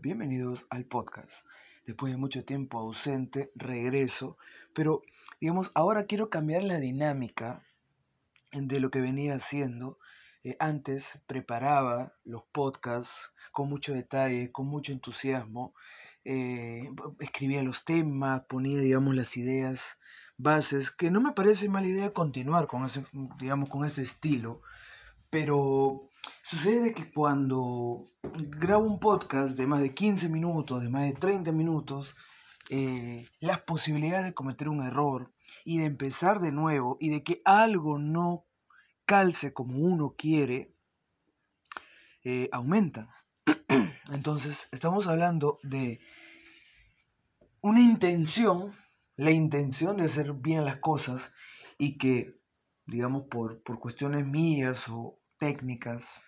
[0.00, 1.46] bienvenidos al podcast.
[1.86, 4.36] Después de mucho tiempo ausente, regreso,
[4.74, 5.02] pero
[5.40, 7.62] digamos, ahora quiero cambiar la dinámica
[8.52, 9.98] de lo que venía haciendo.
[10.44, 15.74] Eh, antes preparaba los podcasts con mucho detalle, con mucho entusiasmo,
[16.24, 16.90] eh,
[17.20, 19.98] escribía los temas, ponía, digamos, las ideas
[20.36, 23.04] bases, que no me parece mala idea continuar con ese,
[23.38, 24.60] digamos, con ese estilo,
[25.30, 26.10] pero
[26.42, 31.52] Sucede que cuando grabo un podcast de más de 15 minutos, de más de 30
[31.52, 32.14] minutos,
[32.68, 35.32] eh, las posibilidades de cometer un error
[35.64, 38.46] y de empezar de nuevo y de que algo no
[39.04, 40.74] calce como uno quiere,
[42.24, 43.08] eh, aumentan.
[44.10, 46.00] Entonces, estamos hablando de
[47.60, 48.72] una intención,
[49.16, 51.32] la intención de hacer bien las cosas
[51.78, 52.40] y que,
[52.86, 56.20] digamos, por, por cuestiones mías o técnicas,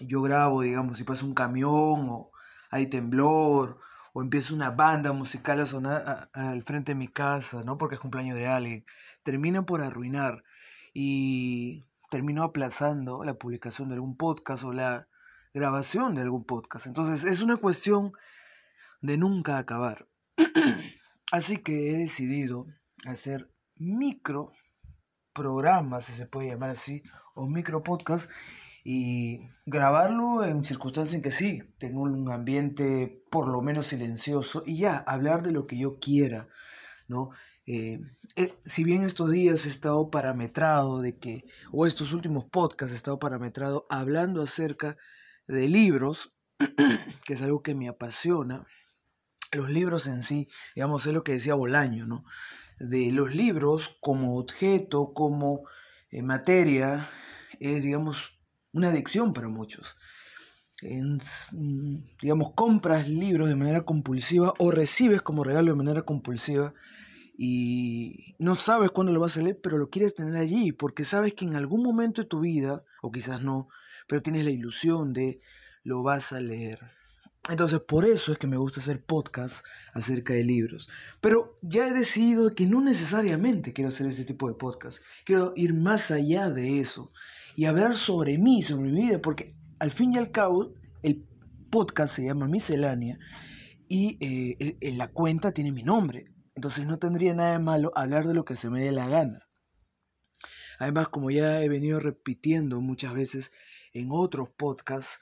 [0.00, 2.30] yo grabo, digamos, si pasa un camión o
[2.70, 3.78] hay temblor
[4.12, 7.78] o empieza una banda musical a sonar al frente de mi casa, ¿no?
[7.78, 8.84] Porque es cumpleaños de alguien,
[9.22, 10.44] termina por arruinar
[10.92, 15.08] y termino aplazando la publicación de algún podcast o la
[15.52, 16.86] grabación de algún podcast.
[16.86, 18.12] Entonces es una cuestión
[19.00, 20.08] de nunca acabar.
[21.32, 22.66] Así que he decidido
[23.06, 24.52] hacer micro
[25.34, 27.02] programas, si se puede llamar así,
[27.34, 28.30] o micro podcast
[28.84, 34.78] y grabarlo en circunstancias en que sí, tengo un ambiente por lo menos silencioso y
[34.78, 36.48] ya, hablar de lo que yo quiera,
[37.08, 37.30] ¿no?
[37.66, 38.00] Eh,
[38.36, 42.96] eh, si bien estos días he estado parametrado de que, o estos últimos podcasts he
[42.96, 44.98] estado parametrado hablando acerca
[45.48, 46.32] de libros,
[47.24, 48.66] que es algo que me apasiona,
[49.52, 52.24] los libros en sí, digamos, es lo que decía Bolaño, ¿no?
[52.78, 55.62] De los libros como objeto, como
[56.10, 57.08] eh, materia,
[57.60, 58.38] es, digamos,
[58.72, 59.96] una adicción para muchos.
[62.20, 66.74] digamos, compras libros de manera compulsiva o recibes como regalo de manera compulsiva
[67.36, 71.34] y no sabes cuándo lo vas a leer, pero lo quieres tener allí porque sabes
[71.34, 73.68] que en algún momento de tu vida, o quizás no,
[74.06, 75.40] pero tienes la ilusión de
[75.82, 76.80] lo vas a leer.
[77.50, 80.88] Entonces, por eso es que me gusta hacer podcasts acerca de libros.
[81.20, 85.02] Pero ya he decidido que no necesariamente quiero hacer este tipo de podcast.
[85.24, 87.12] Quiero ir más allá de eso
[87.54, 90.72] y hablar sobre mí, sobre mi vida, porque al fin y al cabo
[91.02, 91.26] el
[91.70, 93.18] podcast se llama Miscelánea
[93.88, 96.32] y eh, en la cuenta tiene mi nombre.
[96.54, 99.48] Entonces no tendría nada de malo hablar de lo que se me dé la gana.
[100.78, 103.52] Además, como ya he venido repitiendo muchas veces
[103.92, 105.20] en otros podcasts,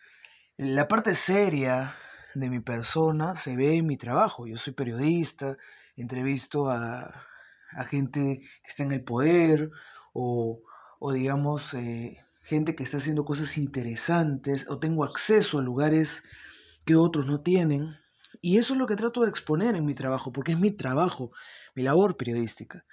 [0.57, 1.97] la parte seria
[2.35, 4.47] de mi persona se ve en mi trabajo.
[4.47, 5.57] Yo soy periodista,
[5.97, 7.27] entrevisto a,
[7.71, 9.71] a gente que está en el poder
[10.13, 10.63] o,
[10.99, 16.25] o digamos, eh, gente que está haciendo cosas interesantes, o tengo acceso a lugares
[16.85, 17.97] que otros no tienen.
[18.41, 21.31] Y eso es lo que trato de exponer en mi trabajo, porque es mi trabajo,
[21.75, 22.85] mi labor periodística.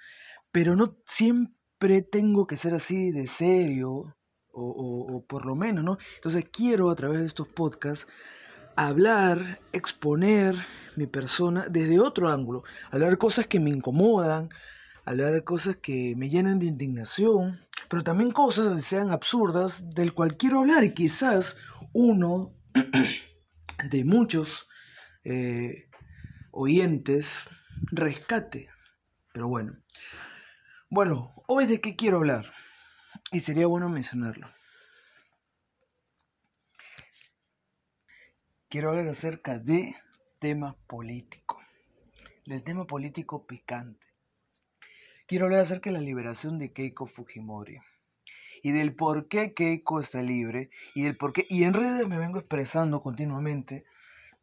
[0.52, 4.16] Pero no siempre tengo que ser así de serio,
[4.52, 5.98] o, o por lo menos, ¿no?
[6.16, 8.06] Entonces quiero a través de estos podcasts
[8.76, 10.54] hablar, exponer
[10.96, 14.48] mi persona desde otro ángulo, hablar cosas que me incomodan,
[15.04, 20.36] hablar cosas que me llenan de indignación, pero también cosas que sean absurdas del cual
[20.36, 21.56] quiero hablar y quizás
[21.92, 22.54] uno
[23.90, 24.68] de muchos
[25.24, 25.88] eh,
[26.50, 27.44] oyentes
[27.90, 28.68] rescate.
[29.32, 29.76] Pero bueno.
[30.88, 32.52] Bueno, hoy de qué quiero hablar.
[33.32, 34.48] Y sería bueno mencionarlo.
[38.70, 39.96] Quiero hablar acerca de
[40.38, 41.60] tema político.
[42.46, 44.06] Del tema político picante
[45.26, 47.78] quiero hablar acerca de la liberación de Keiko Fujimori
[48.62, 52.18] y del por qué Keiko está libre y del por qué, y en redes me
[52.18, 53.84] vengo expresando continuamente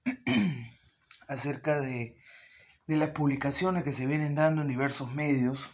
[1.30, 2.18] acerca de,
[2.86, 5.72] de las publicaciones que se vienen dando en diversos medios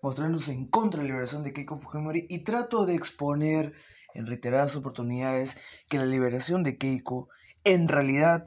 [0.00, 3.72] mostrándose en contra de la liberación de Keiko Fujimori y trato de exponer
[4.14, 5.56] en reiteradas oportunidades
[5.88, 7.30] que la liberación de Keiko
[7.64, 8.44] en realidad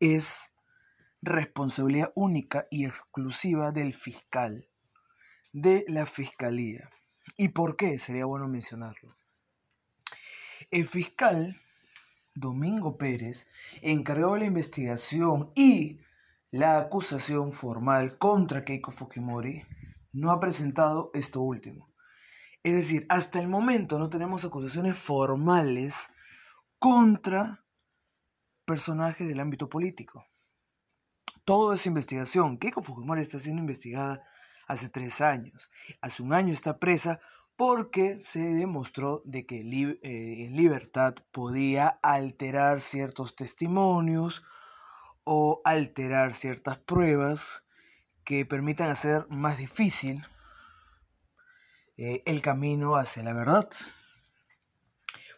[0.00, 0.52] es
[1.20, 4.68] responsabilidad única y exclusiva del fiscal
[5.52, 6.88] de la Fiscalía.
[7.36, 7.98] ¿Y por qué?
[7.98, 9.16] Sería bueno mencionarlo.
[10.70, 11.56] El fiscal
[12.34, 13.48] Domingo Pérez,
[13.82, 16.00] encargado de la investigación y
[16.50, 19.64] la acusación formal contra Keiko Fujimori,
[20.12, 21.92] no ha presentado esto último.
[22.62, 26.10] Es decir, hasta el momento no tenemos acusaciones formales
[26.78, 27.64] contra
[28.68, 30.26] personajes del ámbito político.
[31.46, 32.58] Todo es investigación.
[32.58, 34.22] Keiko Fujimori está siendo investigada
[34.66, 35.70] hace tres años.
[36.02, 37.18] Hace un año está presa
[37.56, 44.42] porque se demostró de que eh, en libertad podía alterar ciertos testimonios
[45.24, 47.64] o alterar ciertas pruebas
[48.22, 50.26] que permitan hacer más difícil
[51.96, 53.70] eh, el camino hacia la verdad.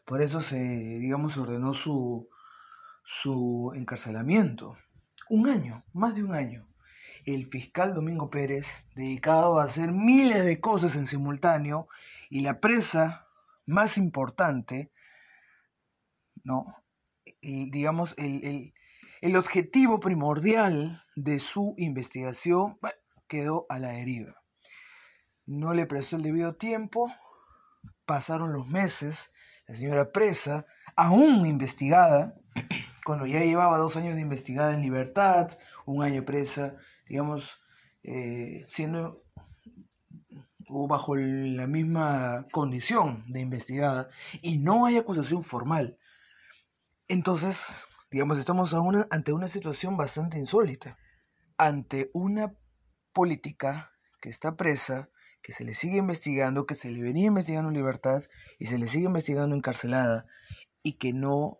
[0.05, 2.29] Por eso se, digamos, ordenó su,
[3.05, 4.76] su encarcelamiento.
[5.29, 6.67] Un año, más de un año.
[7.25, 11.88] El fiscal Domingo Pérez, dedicado a hacer miles de cosas en simultáneo,
[12.29, 13.26] y la presa
[13.67, 14.91] más importante,
[16.43, 16.76] ¿no?
[17.43, 18.73] digamos, el,
[19.20, 22.79] el, objetivo primordial de su investigación
[23.29, 24.43] quedó a la deriva.
[25.46, 27.12] No le prestó el debido tiempo,
[28.05, 29.32] pasaron los meses,
[29.67, 32.35] la señora presa, aún investigada,
[33.05, 35.50] cuando ya llevaba dos años de investigada en libertad,
[35.87, 36.76] un año presa,
[37.08, 37.61] digamos,
[38.02, 39.25] eh, siendo
[40.88, 44.08] bajo la misma condición de investigada
[44.41, 45.99] y no hay acusación formal.
[47.08, 47.67] Entonces,
[48.11, 48.75] digamos, estamos
[49.11, 50.99] ante una situación bastante insólita,
[51.56, 52.55] ante una
[53.12, 55.11] política que está presa,
[55.43, 58.23] que se le sigue investigando, que se le venía investigando en libertad
[58.58, 60.26] y se le sigue investigando encarcelada
[60.82, 61.60] y que no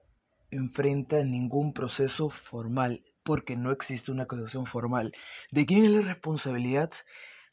[0.51, 5.13] enfrenta ningún proceso formal porque no existe una acusación formal.
[5.51, 6.91] ¿De quién es la responsabilidad?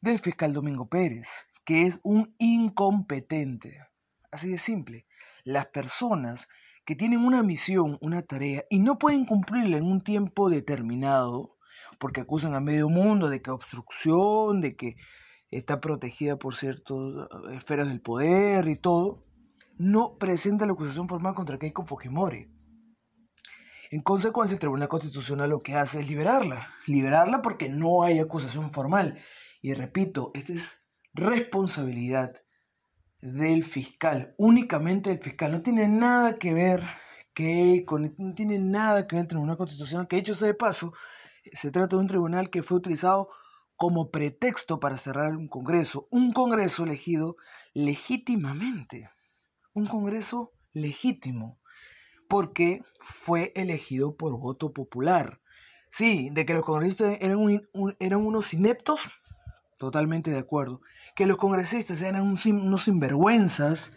[0.02, 1.28] Del fiscal Domingo Pérez,
[1.66, 3.82] que es un incompetente.
[4.32, 5.06] Así de simple.
[5.44, 6.48] Las personas
[6.86, 11.58] que tienen una misión, una tarea, y no pueden cumplirla en un tiempo determinado,
[12.00, 14.96] porque acusan a medio mundo de que obstrucción, de que
[15.50, 19.26] está protegida por ciertas eh, esferas del poder y todo,
[19.78, 22.57] no presenta la acusación formal contra Keiko Fujimori.
[23.90, 26.74] En consecuencia, el Tribunal Constitucional lo que hace es liberarla.
[26.88, 29.18] Liberarla porque no hay acusación formal.
[29.62, 32.34] Y repito, esta es responsabilidad
[33.22, 35.52] del fiscal, únicamente del fiscal.
[35.52, 36.84] No tiene nada que ver
[37.34, 37.86] que
[38.18, 40.94] no tiene nada que ver el Tribunal Constitucional, que hecho sea de paso,
[41.54, 43.30] se trata de un tribunal que fue utilizado
[43.76, 47.36] como pretexto para cerrar un Congreso, un Congreso elegido
[47.76, 49.12] legítimamente,
[49.74, 51.60] un Congreso legítimo,
[52.28, 55.42] porque fue elegido por voto popular.
[55.90, 57.68] Sí, de que los congresistas eran,
[58.00, 59.10] eran unos ineptos,
[59.78, 60.82] totalmente de acuerdo.
[61.16, 63.94] Que los congresistas eran unos sinvergüenzas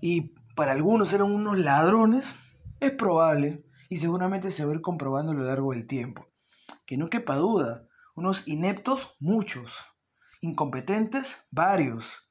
[0.00, 2.34] y para algunos eran unos ladrones,
[2.80, 6.26] es probable y seguramente se va a ir comprobando a lo largo del tiempo.
[6.86, 9.84] Que no quepa duda, unos ineptos, muchos.
[10.40, 12.28] Incompetentes, varios.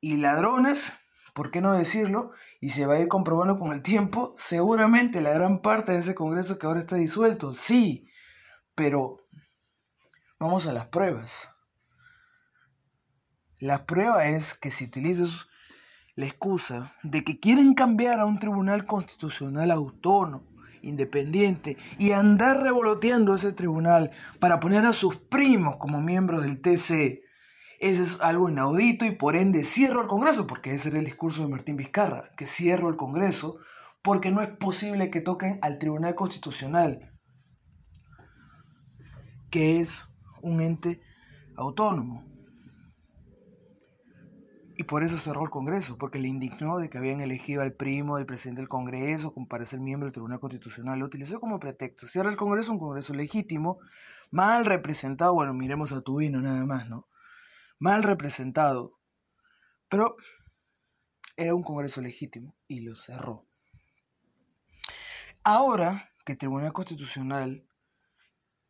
[0.00, 0.98] Y ladrones,
[1.32, 2.32] ¿por qué no decirlo?
[2.60, 6.14] Y se va a ir comprobando con el tiempo, seguramente la gran parte de ese
[6.14, 8.06] Congreso que ahora está disuelto, sí,
[8.74, 9.26] pero
[10.38, 11.50] vamos a las pruebas.
[13.60, 15.46] La prueba es que si utilizas
[16.14, 20.48] la excusa de que quieren cambiar a un tribunal constitucional autónomo,
[20.82, 27.22] independiente, y andar revoloteando ese tribunal para poner a sus primos como miembros del TC,
[27.82, 31.42] eso es algo inaudito y por ende cierro el Congreso, porque ese era el discurso
[31.42, 33.58] de Martín Vizcarra, que cierro el Congreso
[34.02, 37.12] porque no es posible que toquen al Tribunal Constitucional,
[39.50, 40.04] que es
[40.42, 41.02] un ente
[41.56, 42.24] autónomo.
[44.76, 48.16] Y por eso cerró el Congreso, porque le indignó de que habían elegido al primo
[48.16, 51.00] del presidente del Congreso para ser miembro del Tribunal Constitucional.
[51.00, 52.06] Lo utilizó como pretexto.
[52.06, 53.80] Cierra el Congreso, un Congreso legítimo,
[54.30, 55.34] mal representado.
[55.34, 57.06] Bueno, miremos a tu vino nada más, ¿no?
[57.82, 59.00] Mal representado,
[59.88, 60.14] pero
[61.36, 63.44] era un Congreso legítimo y lo cerró.
[65.42, 67.66] Ahora que el Tribunal Constitucional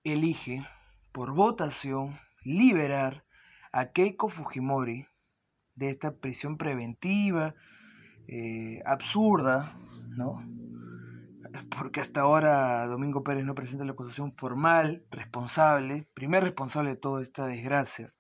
[0.03, 0.67] elige
[1.13, 3.27] por votación liberar
[3.71, 5.07] a Keiko Fujimori
[5.75, 7.55] de esta prisión preventiva
[8.29, 9.77] eh, absurda,
[10.09, 10.43] ¿no?
[11.69, 17.21] Porque hasta ahora Domingo Pérez no presenta la acusación formal, responsable, primer responsable de toda
[17.21, 18.15] esta desgracia.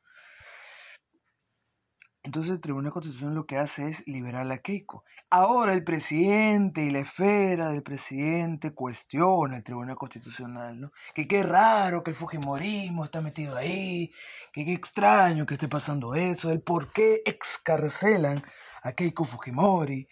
[2.24, 5.04] Entonces el Tribunal Constitucional lo que hace es liberar a Keiko.
[5.28, 10.92] Ahora el presidente y la esfera del presidente cuestiona el Tribunal Constitucional, ¿no?
[11.14, 14.12] Que qué raro que el Fujimorismo está metido ahí,
[14.52, 18.44] que qué extraño que esté pasando eso, el por qué excarcelan
[18.82, 20.08] a Keiko Fujimori.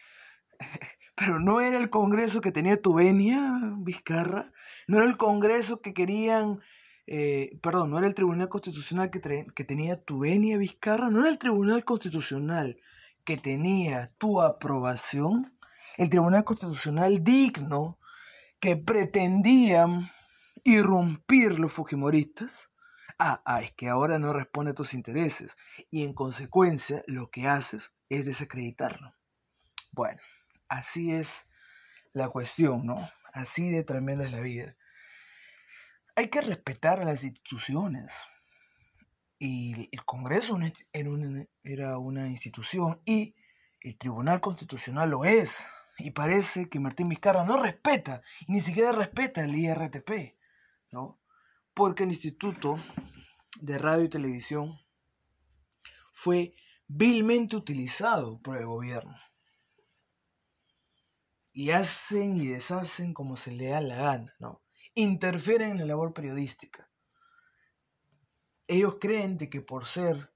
[1.14, 4.50] Pero no era el Congreso que tenía Tubenia, Vizcarra,
[4.88, 6.60] no era el Congreso que querían
[7.06, 11.38] eh, perdón, no era el Tribunal Constitucional que, tenía tu venia Vizcarra, no era el
[11.38, 12.78] Tribunal Constitucional
[13.24, 15.52] que tenía tu aprobación,
[15.96, 17.98] el Tribunal Constitucional digno
[18.60, 20.10] que pretendían
[20.64, 22.70] irrumpir los fujimoristas,
[23.22, 25.54] Ah, ah, es que ahora no responde a tus intereses
[25.90, 29.14] y en consecuencia lo que haces es desacreditarlo.
[29.92, 30.22] Bueno,
[30.68, 31.46] así es
[32.14, 33.10] la cuestión, ¿no?
[33.34, 34.74] Así de tremenda es la vida.
[36.20, 38.12] Hay que respetar a las instituciones.
[39.38, 40.58] Y el Congreso
[40.92, 43.34] era una institución y
[43.80, 45.66] el Tribunal Constitucional lo es.
[45.96, 50.36] Y parece que Martín Vizcarra no respeta, y ni siquiera respeta el IRTP,
[50.92, 51.18] ¿no?
[51.72, 52.76] Porque el Instituto
[53.62, 54.78] de Radio y Televisión
[56.12, 56.54] fue
[56.86, 59.16] vilmente utilizado por el gobierno.
[61.54, 64.60] Y hacen y deshacen como se le da la gana, ¿no?
[64.94, 66.90] Interfieren en la labor periodística.
[68.66, 70.32] Ellos creen de que por ser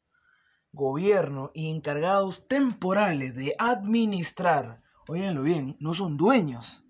[0.72, 6.84] gobierno y encargados temporales de administrar, oiganlo bien, no son dueños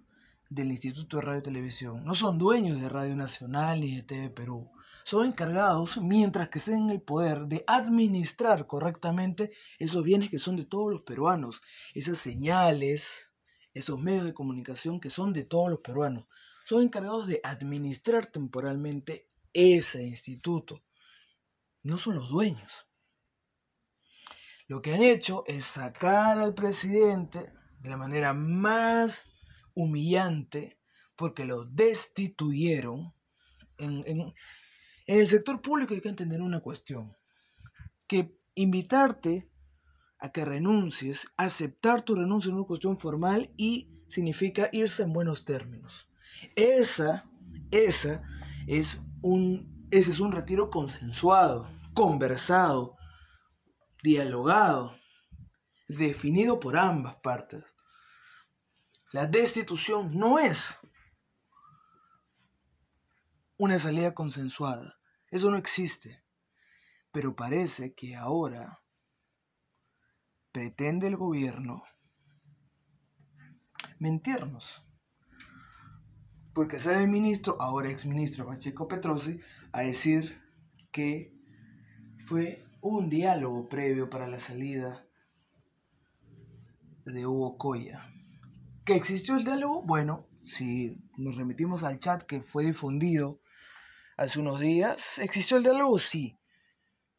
[0.49, 4.31] del Instituto de Radio y Televisión, no son dueños de Radio Nacional ni de TV
[4.31, 4.71] Perú,
[5.05, 10.57] son encargados, mientras que estén en el poder, de administrar correctamente esos bienes que son
[10.57, 11.61] de todos los peruanos,
[11.95, 13.31] esas señales,
[13.75, 16.25] esos medios de comunicación que son de todos los peruanos.
[16.65, 20.85] Son encargados de administrar temporalmente ese instituto.
[21.83, 22.87] No son los dueños.
[24.67, 29.31] Lo que han hecho es sacar al presidente de la manera más
[29.75, 30.81] humillante
[31.17, 33.15] porque lo destituyeron
[33.79, 34.35] en,
[35.07, 37.17] el sector público hay que entender una cuestión,
[38.07, 39.51] que invitarte
[40.19, 45.45] a que renuncies, aceptar tu renuncia en una cuestión formal y significa irse en buenos
[45.45, 46.09] términos.
[46.57, 47.29] Esa,
[47.71, 48.23] esa
[48.67, 52.97] es un, ese es un retiro consensuado, conversado,
[54.03, 54.97] dialogado,
[55.89, 57.65] definido por ambas partes.
[59.13, 60.79] La destitución no es
[63.57, 64.99] una salida consensuada.
[65.31, 66.25] Eso no existe.
[67.13, 68.83] Pero parece que ahora
[70.53, 71.85] pretende el gobierno
[73.99, 74.84] mentirnos.
[76.55, 79.41] Porque sale el ministro, ahora exministro Pacheco Petrosi,
[79.73, 80.41] a decir
[80.93, 81.35] que
[82.27, 85.07] fue un diálogo previo para la salida
[87.05, 88.09] de Hugo Coya.
[88.85, 89.83] ¿Que existió el diálogo?
[89.83, 93.41] Bueno, si nos remitimos al chat que fue difundido
[94.17, 95.19] hace unos días.
[95.19, 95.99] ¿Existió el diálogo?
[95.99, 96.39] Sí,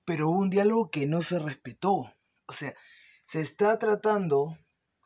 [0.06, 2.14] pero un diálogo que no se respetó.
[2.48, 2.74] O sea,
[3.24, 4.58] se está tratando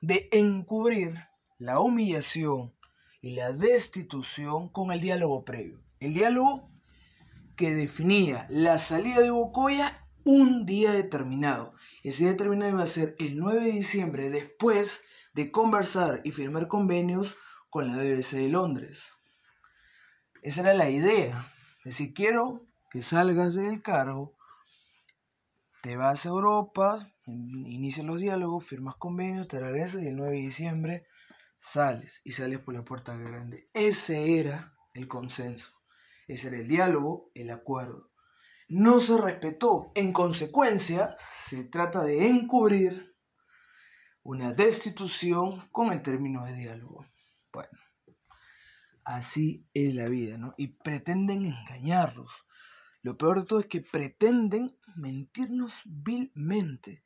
[0.01, 1.15] de encubrir
[1.57, 2.75] la humillación
[3.21, 5.81] y la destitución con el diálogo previo.
[5.99, 6.69] El diálogo
[7.55, 11.73] que definía la salida de Bocoya un día determinado.
[12.03, 16.67] Ese día determinado iba a ser el 9 de diciembre después de conversar y firmar
[16.67, 17.35] convenios
[17.69, 19.11] con la BBC de Londres.
[20.41, 21.53] Esa era la idea.
[21.83, 24.35] Si quiero que salgas del cargo,
[25.81, 30.41] te vas a Europa, inicias los diálogos, firmas convenios, te regresas y el 9 de
[30.41, 31.08] diciembre
[31.59, 33.69] sales y sales por la puerta grande.
[33.73, 35.69] Ese era el consenso,
[36.27, 38.09] ese era el diálogo, el acuerdo.
[38.67, 39.91] No se respetó.
[39.95, 43.15] En consecuencia, se trata de encubrir
[44.23, 47.05] una destitución con el término de diálogo.
[47.51, 47.79] Bueno.
[49.03, 50.53] Así es la vida, ¿no?
[50.55, 52.31] Y pretenden engañarlos.
[53.01, 57.03] Lo peor de todo es que pretenden mentirnos vilmente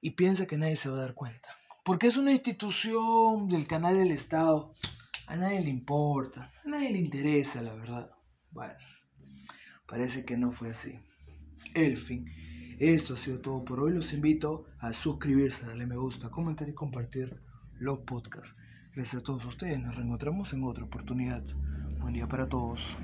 [0.00, 1.48] y piensa que nadie se va a dar cuenta.
[1.84, 4.74] Porque es una institución del canal del Estado.
[5.26, 8.10] A nadie le importa, a nadie le interesa, la verdad.
[8.50, 8.72] Bueno,
[9.86, 10.98] parece que no fue así.
[11.74, 12.24] El fin.
[12.78, 13.92] Esto ha sido todo por hoy.
[13.92, 17.42] Los invito a suscribirse, darle me gusta, comentar y compartir
[17.74, 18.56] los podcasts.
[18.94, 19.78] Gracias a todos ustedes.
[19.78, 21.44] Nos reencontramos en otra oportunidad.
[22.00, 22.96] Buen día para todos.